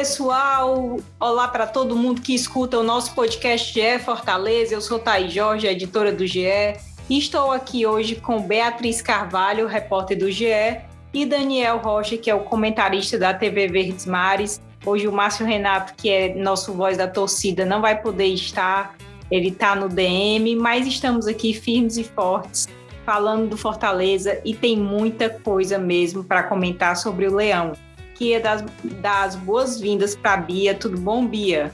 [0.00, 4.72] Pessoal, olá para todo mundo que escuta o nosso podcast GE Fortaleza.
[4.72, 6.74] Eu sou Thaís Jorge, editora do GE,
[7.10, 10.80] estou aqui hoje com Beatriz Carvalho, repórter do GE,
[11.12, 14.58] e Daniel Rocha, que é o comentarista da TV Verdes Mares.
[14.86, 18.96] Hoje o Márcio Renato, que é nosso voz da torcida, não vai poder estar,
[19.30, 22.66] ele está no DM, mas estamos aqui firmes e fortes
[23.04, 27.72] falando do Fortaleza e tem muita coisa mesmo para comentar sobre o Leão
[28.20, 28.62] queria dar,
[29.00, 30.74] dar as boas-vindas para a Bia.
[30.74, 31.72] Tudo bom, Bia?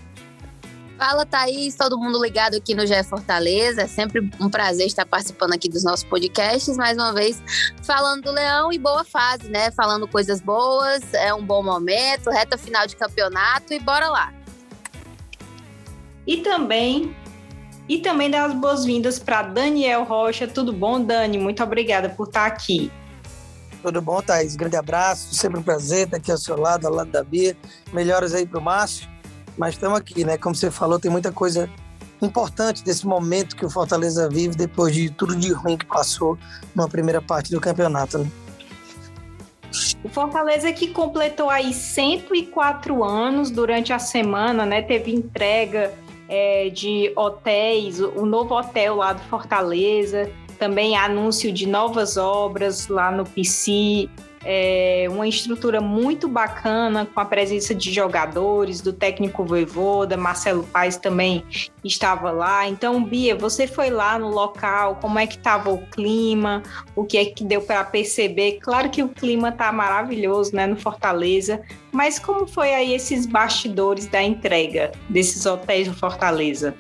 [0.97, 3.83] Fala, Thaís, todo mundo ligado aqui no GE Fortaleza.
[3.83, 7.43] É sempre um prazer estar participando aqui dos nossos podcasts, mais uma vez,
[7.83, 9.73] falando do Leão e boa fase, né?
[9.73, 14.33] Falando coisas boas, é um bom momento, reta final de campeonato e bora lá.
[16.27, 17.15] E também
[17.89, 20.47] e também dar as boas-vindas para Daniel Rocha.
[20.47, 21.39] Tudo bom, Dani?
[21.39, 22.91] Muito obrigada por estar aqui.
[23.87, 24.57] Tudo bom, Thaís?
[24.57, 27.57] Grande abraço, sempre um prazer estar aqui ao seu lado, ao lado da Bia.
[27.93, 29.09] Melhoras aí para o Márcio,
[29.57, 30.37] mas estamos aqui, né?
[30.37, 31.71] Como você falou, tem muita coisa
[32.21, 36.37] importante desse momento que o Fortaleza vive depois de tudo de ruim que passou
[36.75, 38.29] na primeira parte do campeonato, né?
[40.03, 44.83] O Fortaleza que completou aí 104 anos durante a semana, né?
[44.83, 45.95] Teve entrega
[46.29, 53.11] é, de hotéis, o novo hotel lá do Fortaleza, também anúncio de novas obras lá
[53.11, 54.09] no PC,
[54.49, 60.97] é uma estrutura muito bacana com a presença de jogadores, do técnico Voivoda, Marcelo Paes
[60.97, 61.45] também
[61.83, 62.69] estava lá.
[62.69, 66.63] Então, Bia, você foi lá no local, como é que estava o clima,
[66.95, 68.61] o que é que deu para perceber?
[68.61, 74.07] Claro que o clima tá maravilhoso, né, no Fortaleza, mas como foi aí esses bastidores
[74.07, 76.73] da entrega desses hotéis no Fortaleza?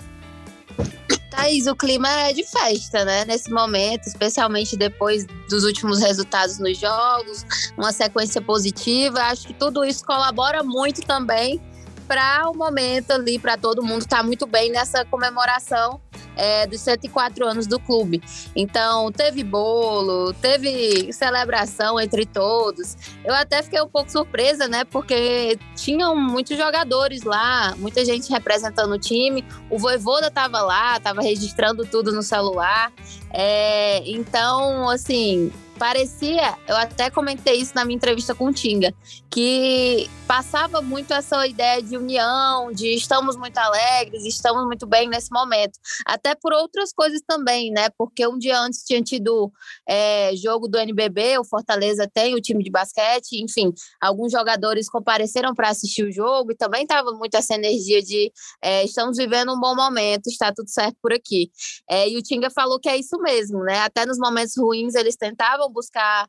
[1.37, 3.27] Thaís, o clima é de festa, né?
[3.27, 7.45] Nesse momento, especialmente depois dos últimos resultados nos jogos,
[7.77, 9.21] uma sequência positiva.
[9.21, 11.61] Acho que tudo isso colabora muito também
[12.09, 16.01] para o momento ali, para todo mundo estar tá muito bem nessa comemoração
[16.37, 18.23] é, dos 104 anos do clube.
[18.55, 22.97] Então, teve bolo, teve celebração entre todos.
[23.25, 24.85] Eu até fiquei um pouco surpresa, né?
[24.85, 29.45] Porque tinham muitos jogadores lá, muita gente representando o time.
[29.71, 32.93] O Voivoda estava lá, estava registrando tudo no celular.
[33.33, 38.93] É, então, assim, parecia, eu até comentei isso na minha entrevista com o Tinga,
[39.31, 45.31] que passava muito essa ideia de união, de estamos muito alegres, estamos muito bem nesse
[45.31, 45.79] momento.
[46.05, 47.89] Até por outras coisas também, né?
[47.97, 49.53] Porque um dia antes tinha tido
[49.89, 55.55] é, jogo do NBB, o Fortaleza tem o time de basquete, enfim, alguns jogadores compareceram
[55.55, 58.33] para assistir o jogo e também estava muito essa energia de
[58.63, 61.51] é, estamos vivendo um bom momento, está tudo certo por aqui.
[61.89, 63.81] É, e o Tinga falou que é isso mesmo, né?
[63.81, 66.29] Até nos momentos ruins eles tentavam buscar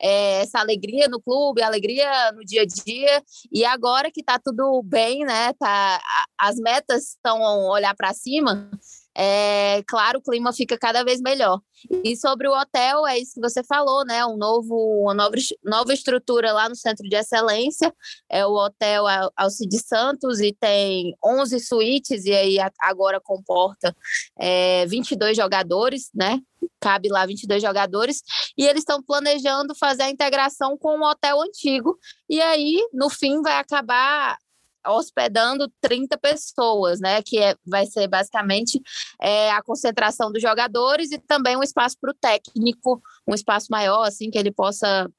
[0.00, 3.22] é, essa alegria no clube, alegria no dia a dia.
[3.52, 5.52] E agora que está tudo bem, né?
[5.54, 6.00] Tá,
[6.38, 8.70] as metas estão olhar para cima
[9.14, 11.60] é, claro, o clima fica cada vez melhor.
[12.04, 14.24] E sobre o hotel, é isso que você falou, né?
[14.24, 17.92] Um novo, uma nova, nova estrutura lá no Centro de Excelência.
[18.30, 19.04] É o Hotel
[19.36, 23.94] Alcide Santos e tem 11 suítes, e aí agora comporta
[24.38, 26.40] é, 22 jogadores, né?
[26.80, 28.22] Cabe lá 22 jogadores.
[28.56, 31.98] E eles estão planejando fazer a integração com o hotel antigo.
[32.30, 34.38] E aí, no fim, vai acabar
[34.86, 37.22] hospedando 30 pessoas, né?
[37.22, 38.80] Que é, vai ser basicamente
[39.20, 44.04] é, a concentração dos jogadores e também um espaço para o técnico, um espaço maior,
[44.04, 45.10] assim, que ele possa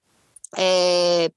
[0.58, 1.32] é,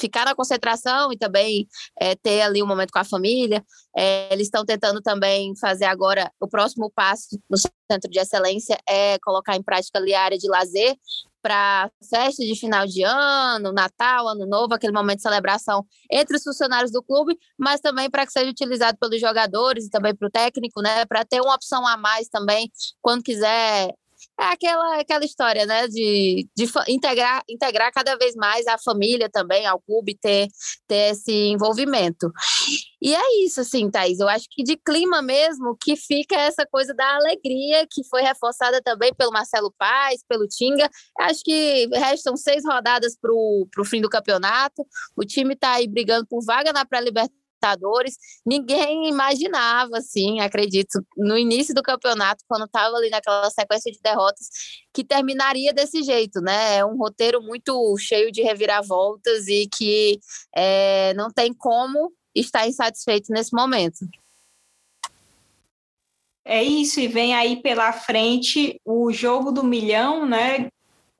[0.00, 1.68] ficar na concentração e também
[2.00, 3.64] é, ter ali um momento com a família.
[3.96, 9.18] É, eles estão tentando também fazer agora o próximo passo no Centro de Excelência é
[9.18, 10.96] colocar em prática ali a área de lazer
[11.42, 16.42] para festa de final de ano, Natal, Ano Novo, aquele momento de celebração entre os
[16.42, 20.30] funcionários do clube, mas também para que seja utilizado pelos jogadores e também para o
[20.30, 21.04] técnico, né?
[21.06, 22.70] Para ter uma opção a mais também,
[23.00, 23.94] quando quiser
[24.40, 29.66] é aquela, aquela história, né, de, de integrar, integrar cada vez mais a família também
[29.66, 30.48] ao clube, ter,
[30.88, 32.32] ter esse envolvimento.
[33.02, 36.94] E é isso, assim, Thaís, eu acho que de clima mesmo que fica essa coisa
[36.94, 40.88] da alegria, que foi reforçada também pelo Marcelo Paz, pelo Tinga.
[41.18, 44.86] Acho que restam seis rodadas para o fim do campeonato.
[45.16, 48.16] O time está aí brigando por vaga na pré-libertadores Libertadores.
[48.44, 54.48] Ninguém imaginava, assim, acredito, no início do campeonato, quando estava ali naquela sequência de derrotas,
[54.92, 56.78] que terminaria desse jeito, né?
[56.78, 60.18] É um roteiro muito cheio de reviravoltas e que
[60.56, 63.98] é, não tem como estar insatisfeito nesse momento.
[66.44, 70.70] É isso, e vem aí pela frente o jogo do milhão, né?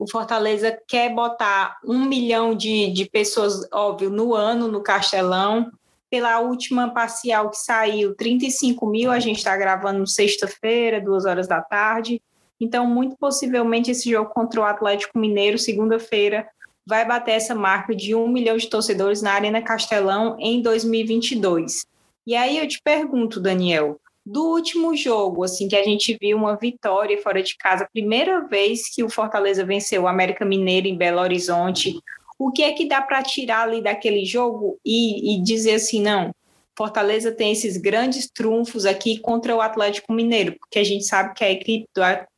[0.01, 5.71] O Fortaleza quer botar um milhão de, de pessoas, óbvio, no ano no Castelão.
[6.11, 11.61] Pela última parcial que saiu, 35 mil, a gente está gravando sexta-feira, duas horas da
[11.61, 12.21] tarde.
[12.59, 16.47] Então, muito possivelmente, esse jogo contra o Atlético Mineiro, segunda-feira,
[16.85, 21.85] vai bater essa marca de um milhão de torcedores na Arena Castelão em 2022.
[22.27, 26.55] E aí eu te pergunto, Daniel, do último jogo, assim, que a gente viu uma
[26.55, 31.21] vitória fora de casa, primeira vez que o Fortaleza venceu o América Mineiro em Belo
[31.21, 31.97] Horizonte,
[32.43, 36.31] o que é que dá para tirar ali daquele jogo e, e dizer assim, não,
[36.75, 41.43] Fortaleza tem esses grandes trunfos aqui contra o Atlético Mineiro, porque a gente sabe que
[41.43, 41.87] a equipe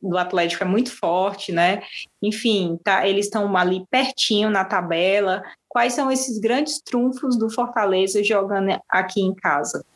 [0.02, 1.82] do, Atlético é muito forte, né?
[2.22, 5.42] Enfim, tá, eles estão ali pertinho na tabela.
[5.66, 9.86] Quais são esses grandes trunfos do Fortaleza jogando aqui em casa?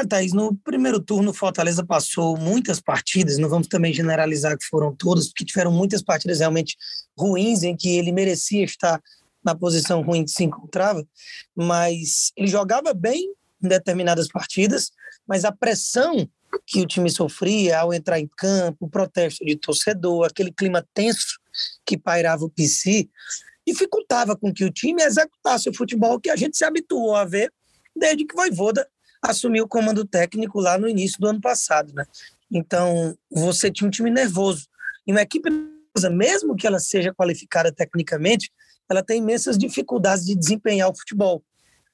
[0.00, 4.64] Ah, Thaís, no primeiro turno, o Fortaleza passou muitas partidas, não vamos também generalizar que
[4.64, 6.76] foram todas, porque tiveram muitas partidas realmente
[7.18, 9.02] ruins em que ele merecia estar
[9.44, 11.04] na posição ruim que se encontrava,
[11.52, 14.92] mas ele jogava bem em determinadas partidas,
[15.26, 16.30] mas a pressão
[16.64, 21.40] que o time sofria ao entrar em campo, o protesto de torcedor, aquele clima tenso
[21.84, 23.08] que pairava o PC,
[23.66, 27.52] dificultava com que o time executasse o futebol que a gente se habituou a ver
[27.96, 28.88] desde que Voivoda
[29.22, 32.04] assumiu o comando técnico lá no início do ano passado, né?
[32.50, 34.66] Então, você tinha um time nervoso.
[35.06, 35.50] E uma equipe
[36.08, 38.52] mesmo que ela seja qualificada tecnicamente,
[38.88, 41.42] ela tem imensas dificuldades de desempenhar o futebol.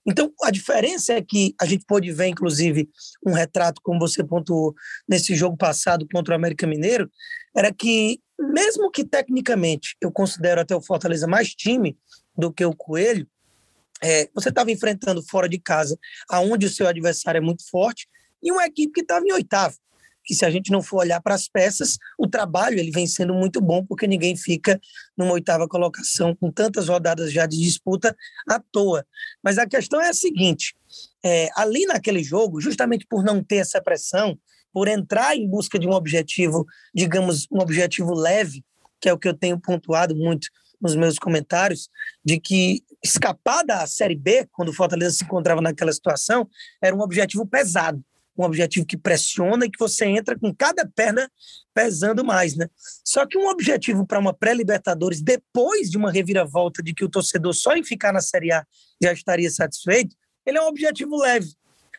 [0.06, 2.90] Então, a diferença é que a gente pôde ver, inclusive,
[3.26, 4.74] um retrato, como você pontuou,
[5.08, 7.10] nesse jogo passado contra o América Mineiro,
[7.56, 11.96] era que, mesmo que tecnicamente eu considero até o Fortaleza mais time
[12.36, 13.26] do que o Coelho,
[14.04, 15.98] é, você estava enfrentando fora de casa,
[16.28, 18.06] aonde o seu adversário é muito forte,
[18.42, 19.76] e uma equipe que estava em oitavo.
[20.22, 23.32] Que se a gente não for olhar para as peças, o trabalho ele vem sendo
[23.32, 24.78] muito bom, porque ninguém fica
[25.16, 28.14] numa oitava colocação com tantas rodadas já de disputa
[28.48, 29.06] à toa.
[29.42, 30.74] Mas a questão é a seguinte:
[31.24, 34.38] é, ali naquele jogo, justamente por não ter essa pressão,
[34.72, 38.64] por entrar em busca de um objetivo, digamos, um objetivo leve,
[39.00, 40.48] que é o que eu tenho pontuado muito
[40.80, 41.88] nos meus comentários,
[42.24, 46.48] de que escapar da Série B, quando o Fortaleza se encontrava naquela situação,
[46.82, 48.02] era um objetivo pesado,
[48.36, 51.30] um objetivo que pressiona e que você entra com cada perna
[51.72, 52.68] pesando mais, né?
[53.04, 57.54] Só que um objetivo para uma pré-Libertadores, depois de uma reviravolta de que o torcedor
[57.54, 58.66] só em ficar na Série A
[59.02, 61.54] já estaria satisfeito, ele é um objetivo leve.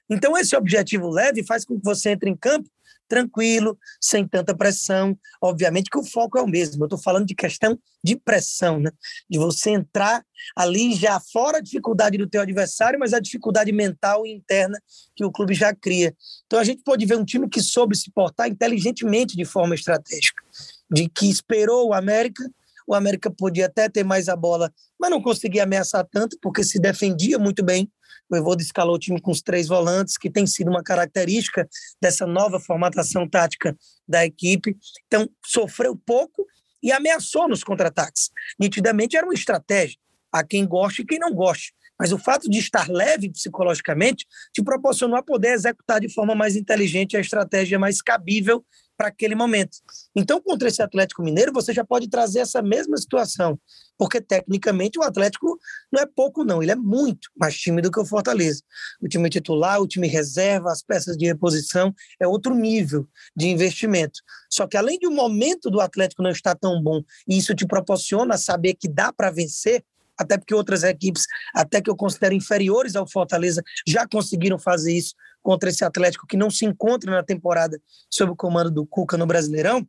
[0.10, 2.70] Então, esse objetivo leve faz com que você entre em campo
[3.08, 5.18] tranquilo, sem tanta pressão.
[5.42, 6.84] Obviamente que o foco é o mesmo.
[6.84, 8.92] Eu estou falando de questão de pressão, né?
[9.30, 10.24] De você entrar
[10.56, 14.80] ali já fora a dificuldade do teu adversário, mas a dificuldade mental e interna
[15.16, 16.14] que o clube já cria.
[16.46, 20.44] Então a gente pode ver um time que soube se portar inteligentemente de forma estratégica,
[20.92, 22.44] de que esperou o América
[22.88, 26.80] o América podia até ter mais a bola, mas não conseguia ameaçar tanto, porque se
[26.80, 27.90] defendia muito bem.
[28.30, 31.68] O Evodo escalou o time com os três volantes, que tem sido uma característica
[32.02, 33.76] dessa nova formatação tática
[34.08, 34.78] da equipe.
[35.08, 36.46] Então, sofreu pouco
[36.82, 38.30] e ameaçou nos contra-ataques.
[38.60, 39.98] Nitidamente era uma estratégia,
[40.32, 41.74] a quem goste e quem não goste.
[41.98, 46.56] Mas o fato de estar leve psicologicamente te proporcionou a poder executar de forma mais
[46.56, 48.66] inteligente a estratégia mais cabível
[48.98, 49.78] para aquele momento.
[50.16, 53.60] Então, contra esse Atlético Mineiro, você já pode trazer essa mesma situação,
[53.98, 55.58] porque tecnicamente o Atlético
[55.92, 58.62] não é pouco, não, ele é muito mais time do que o Fortaleza.
[59.02, 64.20] O time titular, o time reserva, as peças de reposição, é outro nível de investimento.
[64.50, 67.66] Só que além de o momento do Atlético não estar tão bom, e isso te
[67.66, 69.84] proporciona saber que dá para vencer,
[70.18, 75.14] até porque outras equipes, até que eu considero inferiores ao Fortaleza, já conseguiram fazer isso
[75.46, 79.28] contra esse Atlético que não se encontra na temporada sob o comando do Cuca no
[79.28, 79.88] Brasileirão,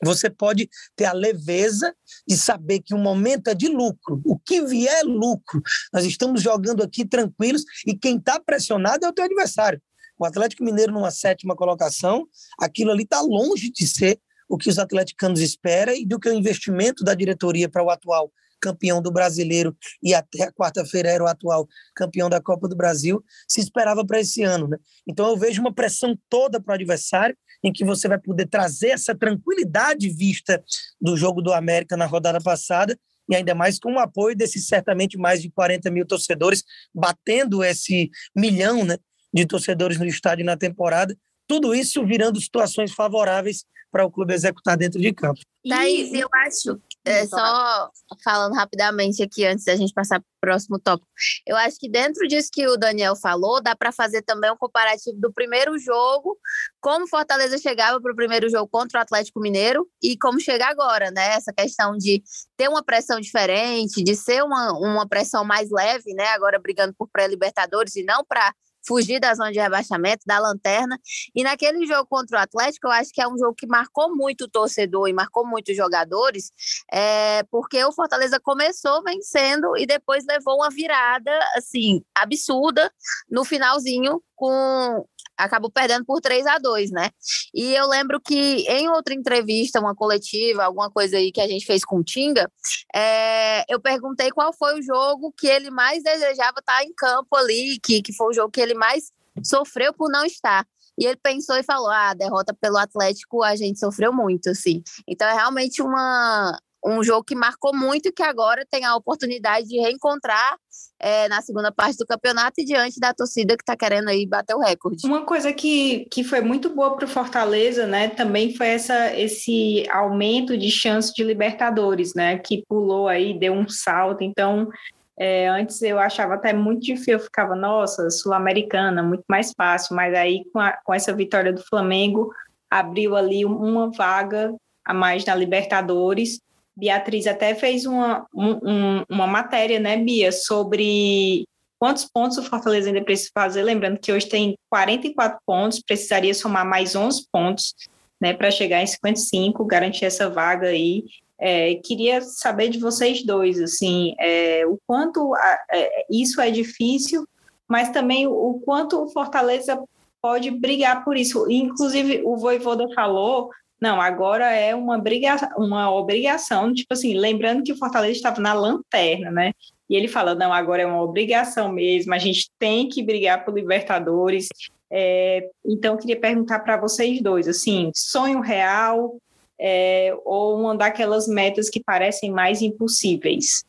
[0.00, 1.92] você pode ter a leveza
[2.28, 4.22] de saber que o momento é de lucro.
[4.24, 5.60] O que vier é lucro.
[5.92, 9.82] Nós estamos jogando aqui tranquilos e quem está pressionado é o teu adversário.
[10.16, 12.28] O Atlético Mineiro numa sétima colocação,
[12.60, 16.32] aquilo ali está longe de ser o que os atleticanos esperam e do que o
[16.32, 18.30] investimento da diretoria para o atual
[18.64, 23.22] campeão do brasileiro e até a quarta-feira era o atual campeão da Copa do Brasil,
[23.46, 24.68] se esperava para esse ano.
[24.68, 24.78] Né?
[25.06, 28.88] Então eu vejo uma pressão toda para o adversário, em que você vai poder trazer
[28.88, 30.62] essa tranquilidade vista
[30.98, 35.18] do jogo do América na rodada passada e ainda mais com o apoio desses certamente
[35.18, 36.62] mais de 40 mil torcedores,
[36.94, 38.96] batendo esse milhão né,
[39.32, 41.16] de torcedores no estádio na temporada,
[41.46, 45.40] tudo isso virando situações favoráveis para o clube executar dentro de campo.
[45.66, 47.90] Thaís, eu acho, é, só
[48.22, 51.08] falando rapidamente aqui antes da gente passar para o próximo tópico,
[51.46, 55.18] eu acho que dentro disso que o Daniel falou, dá para fazer também um comparativo
[55.20, 56.38] do primeiro jogo,
[56.80, 61.10] como Fortaleza chegava para o primeiro jogo contra o Atlético Mineiro e como chega agora,
[61.10, 61.34] né?
[61.34, 62.22] Essa questão de
[62.56, 66.28] ter uma pressão diferente, de ser uma, uma pressão mais leve, né?
[66.28, 68.52] Agora brigando por pré-Libertadores e não para
[68.86, 70.98] fugir da zona de rebaixamento, da lanterna.
[71.34, 74.44] E naquele jogo contra o Atlético, eu acho que é um jogo que marcou muito
[74.44, 76.50] o torcedor e marcou muito os jogadores,
[76.92, 82.90] é, porque o Fortaleza começou vencendo e depois levou uma virada assim absurda
[83.30, 85.04] no finalzinho com
[85.36, 87.10] acabou perdendo por 3 a 2 né?
[87.52, 91.66] E eu lembro que em outra entrevista, uma coletiva, alguma coisa aí que a gente
[91.66, 92.50] fez com o Tinga,
[92.94, 97.78] é, eu perguntei qual foi o jogo que ele mais desejava estar em campo ali,
[97.82, 99.12] que, que foi o jogo que ele mais
[99.42, 100.66] sofreu por não estar.
[100.98, 104.82] E ele pensou e falou: ah, a derrota pelo Atlético a gente sofreu muito, assim.
[105.08, 109.66] Então é realmente uma, um jogo que marcou muito e que agora tem a oportunidade
[109.66, 110.56] de reencontrar
[111.00, 114.54] é, na segunda parte do campeonato e diante da torcida que está querendo aí bater
[114.54, 115.06] o recorde.
[115.06, 119.88] Uma coisa que, que foi muito boa para o Fortaleza, né, também foi essa, esse
[119.90, 124.22] aumento de chance de Libertadores, né, que pulou aí, deu um salto.
[124.22, 124.68] Então,
[125.18, 130.14] é, antes eu achava até muito difícil, eu ficava, nossa, Sul-Americana, muito mais fácil, mas
[130.14, 132.32] aí com, a, com essa vitória do Flamengo,
[132.70, 134.54] abriu ali uma vaga
[134.84, 136.40] a mais na Libertadores
[136.76, 141.44] Beatriz até fez uma, um, uma matéria, né, Bia, sobre
[141.78, 143.62] quantos pontos o Fortaleza ainda precisa fazer.
[143.62, 147.74] Lembrando que hoje tem 44 pontos, precisaria somar mais 11 pontos,
[148.20, 151.04] né, para chegar em 55, garantir essa vaga aí.
[151.38, 157.26] É, queria saber de vocês dois, assim, é, o quanto a, é, isso é difícil,
[157.68, 159.82] mas também o quanto o Fortaleza
[160.22, 161.50] pode brigar por isso.
[161.50, 163.50] Inclusive, o Voivoda falou
[163.84, 168.54] não, agora é uma, briga, uma obrigação, tipo assim, lembrando que o Fortaleza estava na
[168.54, 169.52] lanterna, né?
[169.90, 173.52] E ele fala, não, agora é uma obrigação mesmo, a gente tem que brigar por
[173.52, 174.48] Libertadores.
[174.90, 179.18] É, então, eu queria perguntar para vocês dois, assim, sonho real
[179.60, 183.64] é, ou uma daquelas metas que parecem mais impossíveis?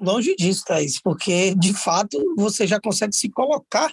[0.00, 3.92] Longe disso, Thaís, porque, de fato, você já consegue se colocar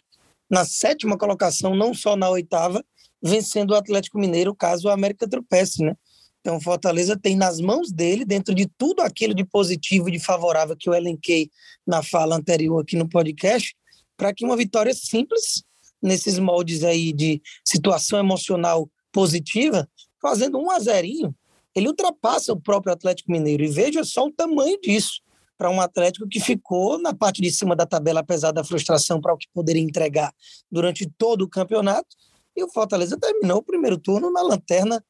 [0.50, 2.84] na sétima colocação, não só na oitava,
[3.22, 5.96] vencendo o Atlético Mineiro caso o América tropece, né?
[6.40, 10.88] Então, Fortaleza tem nas mãos dele, dentro de tudo aquilo de positivo de favorável que
[10.88, 11.52] eu elenquei
[11.86, 13.76] na fala anterior aqui no podcast,
[14.16, 15.64] para que uma vitória simples,
[16.02, 19.90] nesses moldes aí de situação emocional positiva,
[20.28, 21.34] fazendo um a zerinho,
[21.74, 23.64] ele ultrapassa o próprio Atlético Mineiro.
[23.64, 25.22] E veja só o tamanho disso
[25.58, 29.34] para um Atlético que ficou na parte de cima da tabela, apesar da frustração para
[29.34, 30.34] o que poderia entregar
[30.70, 32.08] durante todo o campeonato,
[32.56, 35.02] e o Fortaleza terminou o primeiro turno na lanterna,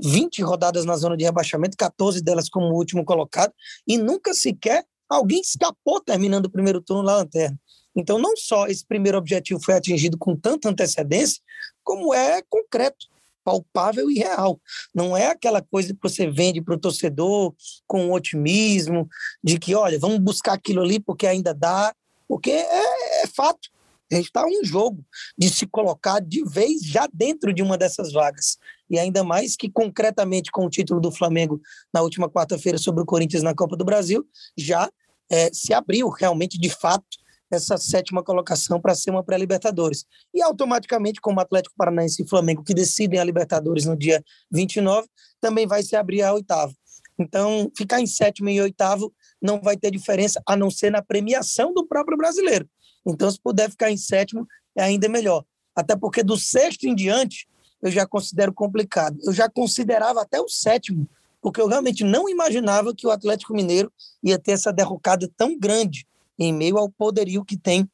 [0.00, 3.52] 20 rodadas na zona de rebaixamento, 14 delas como último colocado,
[3.88, 7.58] e nunca sequer alguém escapou terminando o primeiro turno na lanterna.
[7.96, 11.42] Então, não só esse primeiro objetivo foi atingido com tanta antecedência,
[11.82, 13.10] como é concreto,
[13.50, 14.60] palpável e real.
[14.94, 17.52] Não é aquela coisa que você vende para o torcedor
[17.86, 19.08] com otimismo,
[19.42, 21.92] de que, olha, vamos buscar aquilo ali porque ainda dá,
[22.28, 23.68] porque é, é fato.
[24.12, 25.04] A gente está um jogo
[25.38, 28.58] de se colocar de vez já dentro de uma dessas vagas.
[28.88, 31.60] E ainda mais que, concretamente, com o título do Flamengo
[31.92, 34.26] na última quarta-feira sobre o Corinthians na Copa do Brasil,
[34.56, 34.90] já
[35.30, 37.06] é, se abriu realmente, de fato,
[37.50, 40.06] essa sétima colocação para ser uma pré-Libertadores.
[40.32, 45.08] E automaticamente, como Atlético Paranaense e Flamengo, que decidem a Libertadores no dia 29,
[45.40, 46.72] também vai se abrir a oitava.
[47.18, 51.74] Então, ficar em sétimo e oitavo não vai ter diferença, a não ser na premiação
[51.74, 52.68] do próprio brasileiro.
[53.04, 55.44] Então, se puder ficar em sétimo, é ainda melhor.
[55.74, 57.48] Até porque do sexto em diante,
[57.82, 59.18] eu já considero complicado.
[59.24, 61.08] Eu já considerava até o sétimo,
[61.40, 63.92] porque eu realmente não imaginava que o Atlético Mineiro
[64.22, 66.06] ia ter essa derrocada tão grande
[66.40, 67.88] em meio ao poderio que tem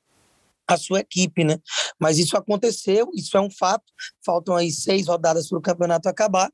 [0.69, 1.59] a sua equipe, né?
[1.99, 3.85] Mas isso aconteceu, isso é um fato.
[4.25, 6.50] Faltam aí seis rodadas para o campeonato acabar,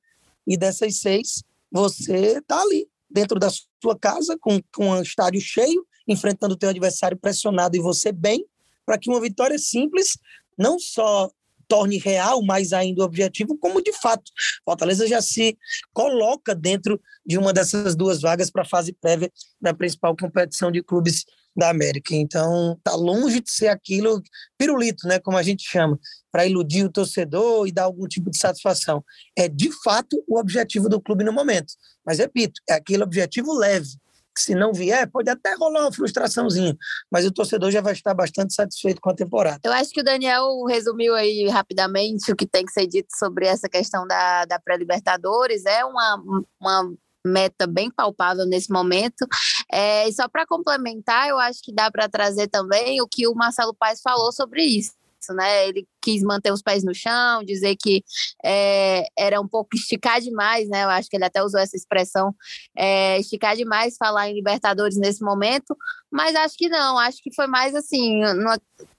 [0.46, 5.86] e dessas seis, você está ali, dentro da sua casa, com, com um estádio cheio,
[6.08, 8.44] enfrentando o teu adversário pressionado e você bem,
[8.84, 10.18] para que uma vitória simples
[10.58, 11.30] não só
[11.68, 14.30] torne real mais ainda o objetivo, como de fato.
[14.64, 15.56] Fortaleza já se
[15.92, 20.82] coloca dentro de uma dessas duas vagas para a fase prévia da principal competição de
[20.82, 21.24] clubes
[21.56, 22.14] da América.
[22.14, 24.22] Então, tá longe de ser aquilo
[24.58, 25.98] pirulito, né, como a gente chama,
[26.30, 29.04] para iludir o torcedor e dar algum tipo de satisfação.
[29.36, 31.74] É de fato o objetivo do clube no momento.
[32.04, 33.96] Mas repito, é aquele objetivo leve,
[34.36, 36.76] se não vier, pode até rolar uma frustraçãozinha,
[37.10, 39.60] mas o torcedor já vai estar bastante satisfeito com a temporada.
[39.62, 43.46] Eu acho que o Daniel resumiu aí rapidamente o que tem que ser dito sobre
[43.46, 45.64] essa questão da, da pré-Libertadores.
[45.66, 46.22] É uma,
[46.58, 46.94] uma
[47.24, 49.26] meta bem palpável nesse momento.
[49.70, 53.34] É, e só para complementar, eu acho que dá para trazer também o que o
[53.34, 54.92] Marcelo Paes falou sobre isso
[55.30, 55.68] né?
[55.68, 58.02] Ele quis manter os pés no chão, dizer que
[58.44, 60.82] é, era um pouco esticar demais, né?
[60.82, 62.34] Eu acho que ele até usou essa expressão,
[62.76, 65.76] é, esticar demais falar em Libertadores nesse momento,
[66.10, 68.58] mas acho que não, acho que foi mais assim, no,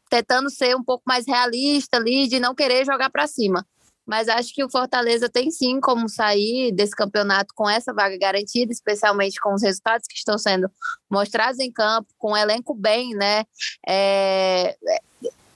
[0.10, 3.66] tentando ser um pouco mais realista ali, de não querer jogar para cima.
[4.06, 8.72] Mas acho que o Fortaleza tem sim como sair desse campeonato com essa vaga garantida,
[8.72, 10.70] especialmente com os resultados que estão sendo
[11.10, 13.44] mostrados em campo, com o elenco bem, né?
[13.88, 14.76] É,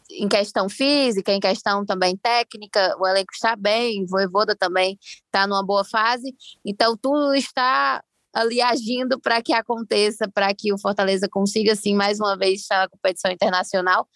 [0.09, 5.45] em questão física, em questão também técnica, o elenco está bem, o Voivoda também está
[5.45, 6.33] numa boa fase,
[6.65, 8.01] então tudo está
[8.37, 12.79] ali agindo para que aconteça, para que o Fortaleza consiga, assim, mais uma vez estar
[12.79, 14.07] na competição internacional.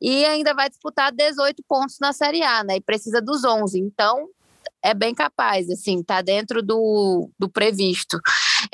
[0.00, 4.28] E ainda vai disputar 18 pontos na Série A, né, e precisa dos 11, então
[4.82, 8.18] é bem capaz, assim, está dentro do, do previsto.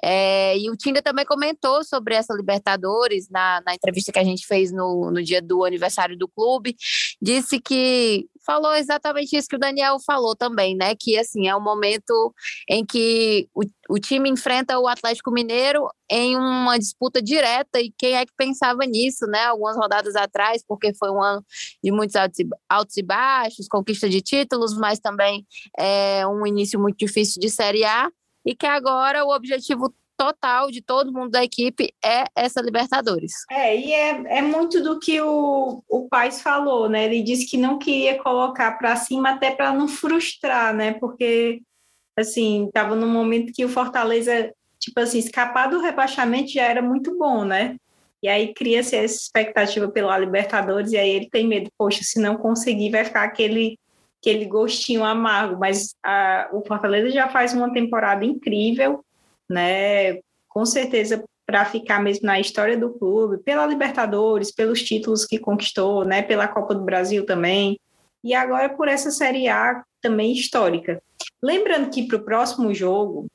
[0.02, 4.46] É, e o Tinga também comentou sobre essa Libertadores na, na entrevista que a gente
[4.46, 6.76] fez no, no dia do aniversário do clube.
[7.20, 10.94] Disse que falou exatamente isso que o Daniel falou também, né?
[10.94, 12.34] Que assim é um momento
[12.68, 18.14] em que o, o time enfrenta o Atlético Mineiro em uma disputa direta e quem
[18.14, 19.44] é que pensava nisso, né?
[19.44, 21.44] Algumas rodadas atrás, porque foi um ano
[21.84, 25.46] de muitos altos e, altos e baixos, conquista de títulos, mas também
[25.78, 28.10] é um início muito difícil de Série A
[28.48, 33.32] e que agora o objetivo total de todo mundo da equipe é essa Libertadores.
[33.50, 37.04] É, e é, é muito do que o, o Paz falou, né?
[37.04, 40.94] Ele disse que não queria colocar para cima até para não frustrar, né?
[40.94, 41.60] Porque,
[42.18, 44.50] assim, estava num momento que o Fortaleza,
[44.80, 47.76] tipo assim, escapar do rebaixamento já era muito bom, né?
[48.22, 52.34] E aí cria-se essa expectativa pela Libertadores, e aí ele tem medo, poxa, se não
[52.34, 53.78] conseguir, vai ficar aquele
[54.20, 59.04] aquele gostinho amargo, mas a, o Fortaleza já faz uma temporada incrível,
[59.48, 60.18] né?
[60.48, 66.04] Com certeza para ficar mesmo na história do clube, pela Libertadores, pelos títulos que conquistou,
[66.04, 66.20] né?
[66.20, 67.78] Pela Copa do Brasil também.
[68.22, 71.02] E agora por essa Série A também histórica.
[71.42, 73.26] Lembrando que para o próximo jogo,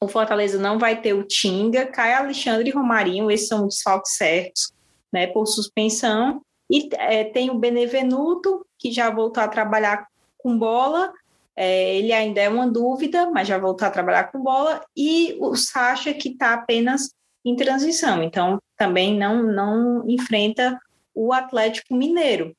[0.00, 4.16] o Fortaleza não vai ter o Tinga, Caio Alexandre e Romarinho, esses são os desfalques
[4.16, 4.72] certos,
[5.12, 5.26] né?
[5.26, 6.40] Por suspensão.
[6.70, 11.12] E é, tem o Benevenuto, que já voltou a trabalhar com bola.
[11.54, 14.84] É, ele ainda é uma dúvida, mas já voltou a trabalhar com bola.
[14.96, 17.14] E o Sacha, que está apenas
[17.44, 18.22] em transição.
[18.22, 20.76] Então, também não, não enfrenta
[21.14, 22.56] o Atlético Mineiro.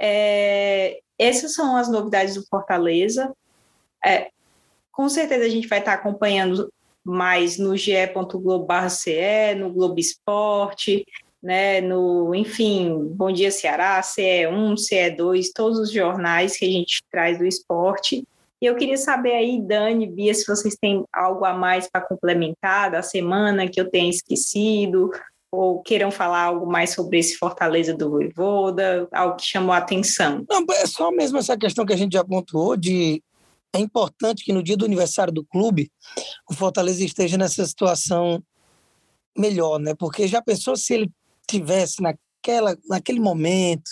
[0.00, 3.34] É, essas são as novidades do Fortaleza.
[4.04, 4.30] É,
[4.90, 6.72] com certeza a gente vai estar acompanhando
[7.04, 11.04] mais no ge.globo.ce, no Globo Esporte,
[11.42, 17.38] né, no, enfim, Bom Dia Ceará, CE1, CE2, todos os jornais que a gente traz
[17.38, 18.24] do esporte.
[18.60, 22.90] E eu queria saber aí, Dani, Bia, se vocês têm algo a mais para complementar
[22.90, 25.10] da semana que eu tenha esquecido,
[25.52, 30.44] ou queiram falar algo mais sobre esse Fortaleza do Voivoda, algo que chamou a atenção.
[30.48, 33.22] Não, é só mesmo essa questão que a gente já pontuou de
[33.74, 35.90] é importante que no dia do aniversário do clube
[36.48, 38.42] o Fortaleza esteja nessa situação
[39.36, 39.94] melhor, né?
[39.94, 41.10] Porque já pensou se ele
[41.46, 43.90] tivesse naquela, naquele momento,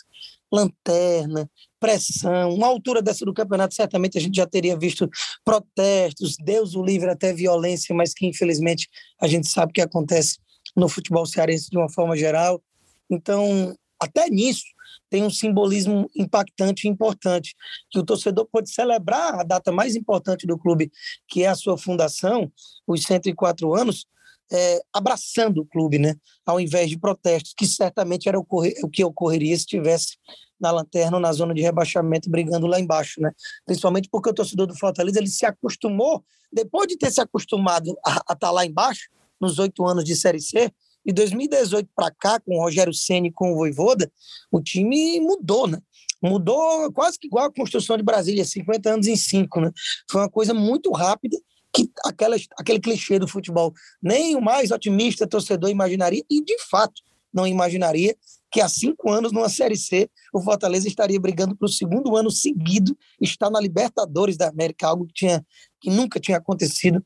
[0.53, 5.09] lanterna, pressão, uma altura dessa do campeonato, certamente a gente já teria visto
[5.45, 8.89] protestos, Deus o livre até violência, mas que infelizmente
[9.21, 10.39] a gente sabe que acontece
[10.77, 12.63] no futebol cearense de uma forma geral.
[13.11, 14.65] Então, até nisso,
[15.11, 17.55] tem um simbolismo impactante e importante,
[17.91, 20.91] que o torcedor pode celebrar a data mais importante do clube,
[21.29, 22.51] que é a sua fundação,
[22.87, 24.07] os 104 anos,
[24.53, 26.15] é, abraçando o clube, né?
[26.47, 30.19] ao invés de protestos, que certamente era o que ocorreria se estivesse
[30.61, 33.31] na lanterna ou na zona de rebaixamento brigando lá embaixo, né?
[33.67, 38.17] Principalmente porque o torcedor do Fortaleza ele se acostumou, depois de ter se acostumado a,
[38.17, 40.71] estar tá lá embaixo, nos oito anos de Série C,
[41.05, 44.11] de 2018 para cá, com o Rogério Ceni com o Voivoda,
[44.51, 45.79] o time mudou, né?
[46.23, 49.71] Mudou quase que igual a construção de Brasília, 50 anos em cinco, né?
[50.11, 51.37] Foi uma coisa muito rápida
[51.75, 57.03] que aquela, aquele clichê do futebol nem o mais otimista torcedor imaginaria, e de fato
[57.33, 58.17] não imaginaria
[58.51, 62.31] que há cinco anos, numa Série C, o Fortaleza estaria brigando para o segundo ano
[62.31, 65.45] seguido estar na Libertadores da América, algo que, tinha,
[65.81, 67.05] que nunca tinha acontecido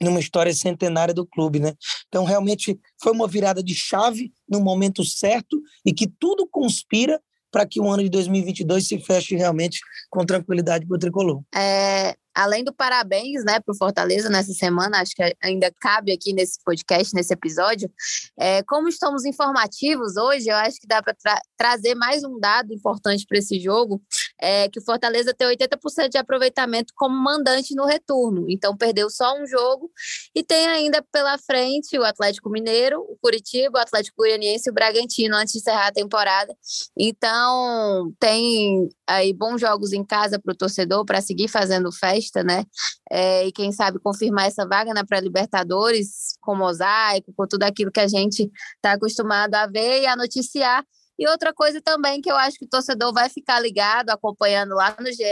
[0.00, 1.74] numa história centenária do clube, né?
[2.08, 7.66] Então, realmente, foi uma virada de chave no momento certo e que tudo conspira para
[7.66, 11.42] que o ano de 2022 se feche realmente com tranquilidade para o tricolor.
[11.54, 16.32] É, além do parabéns, né, para o Fortaleza nessa semana, acho que ainda cabe aqui
[16.32, 17.90] nesse podcast, nesse episódio,
[18.38, 22.72] é, como estamos informativos hoje, eu acho que dá para tra trazer mais um dado
[22.72, 24.00] importante para esse jogo,
[24.40, 29.36] é que o Fortaleza tem 80% de aproveitamento como mandante no retorno, então perdeu só
[29.40, 29.90] um jogo
[30.34, 34.74] e tem ainda pela frente o Atlético Mineiro, o Curitiba, o Atlético Goianiense e o
[34.74, 36.54] Bragantino antes de encerrar a temporada.
[36.96, 42.64] Então, tem aí bons jogos em casa para o torcedor para seguir fazendo festa, né?
[43.10, 48.00] É, e quem sabe confirmar essa vaga na pré-Libertadores com mosaico, com tudo aquilo que
[48.00, 50.84] a gente está acostumado a ver e a noticiar.
[51.18, 54.96] E outra coisa também que eu acho que o torcedor vai ficar ligado, acompanhando lá
[55.00, 55.24] no GE,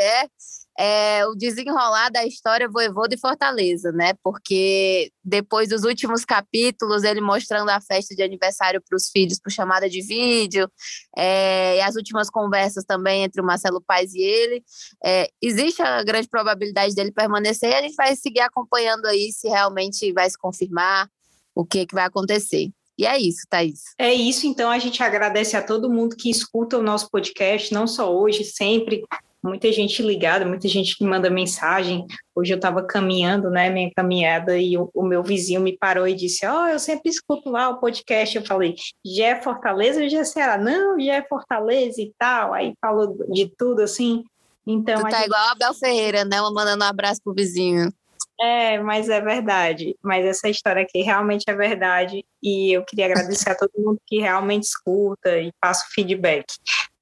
[0.78, 4.12] é o desenrolar da história Voivoda e Fortaleza, né?
[4.22, 9.50] Porque depois dos últimos capítulos, ele mostrando a festa de aniversário para os filhos por
[9.50, 10.70] chamada de vídeo,
[11.16, 14.62] é, e as últimas conversas também entre o Marcelo Paes e ele,
[15.04, 19.48] é, existe a grande probabilidade dele permanecer e a gente vai seguir acompanhando aí se
[19.48, 21.08] realmente vai se confirmar
[21.54, 22.70] o que, que vai acontecer.
[22.98, 23.82] E é isso, Thaís.
[23.98, 27.86] É isso, então a gente agradece a todo mundo que escuta o nosso podcast, não
[27.86, 29.04] só hoje, sempre.
[29.44, 32.04] Muita gente ligada, muita gente que manda mensagem.
[32.34, 36.14] Hoje eu estava caminhando, né, minha caminhada, e o, o, meu vizinho me parou e
[36.14, 38.34] disse: Ó, oh, eu sempre escuto lá o podcast.
[38.34, 40.58] Eu falei: já é Fortaleza ou já é Ceará?
[40.58, 42.54] Não, já é Fortaleza e tal.
[42.54, 44.24] Aí falou de tudo assim.
[44.66, 45.26] Então, tu tá gente...
[45.26, 46.40] igual a Abel Ferreira, né?
[46.40, 47.92] Mandando um abraço pro vizinho.
[48.38, 49.96] É, mas é verdade.
[50.02, 52.24] Mas essa história aqui realmente é verdade.
[52.42, 56.46] E eu queria agradecer a todo mundo que realmente escuta e passa o feedback.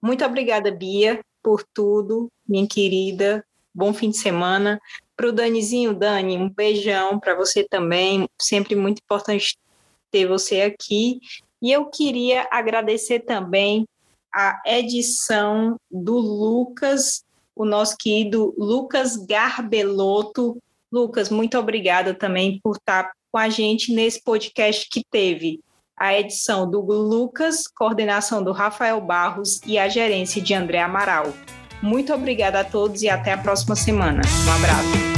[0.01, 3.45] Muito obrigada, Bia, por tudo, minha querida.
[3.75, 4.81] Bom fim de semana.
[5.17, 8.29] Para o Danizinho, Dani, um beijão para você também.
[8.41, 9.57] Sempre muito importante
[10.11, 11.19] ter você aqui.
[11.61, 13.87] E eu queria agradecer também
[14.33, 20.59] a edição do Lucas, o nosso querido Lucas Garbelotto,
[20.95, 25.59] Lucas, muito obrigada também por estar com a gente nesse podcast que teve
[25.99, 31.35] a edição do Lucas, coordenação do Rafael Barros e a gerência de André Amaral.
[31.83, 34.23] Muito obrigada a todos e até a próxima semana.
[34.47, 35.14] Um abraço.